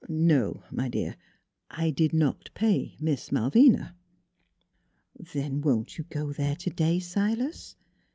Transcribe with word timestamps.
No, 0.31 0.63
my 0.71 0.89
dear, 0.89 1.15
I 1.69 1.91
did 1.91 2.11
not 2.11 2.49
pay 2.55 2.95
Miss 2.99 3.31
Malvina." 3.31 3.93
"Then 5.31 5.61
won't 5.61 5.99
you 5.99 6.05
go 6.09 6.33
there 6.33 6.55
today, 6.55 6.97
Silas? 6.97 7.75